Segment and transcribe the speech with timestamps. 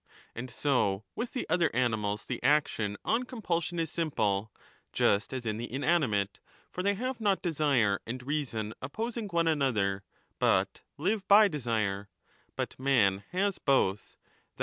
[0.33, 4.51] And so with the other 25 animals the action on compulsion is simple
[4.91, 6.39] (just as in the inanimate),
[6.71, 10.01] for they have not desire and reason opposing one another,
[10.39, 12.09] but live by desire;
[12.55, 14.17] but man has both,
[14.55, 14.59] that is' Cf.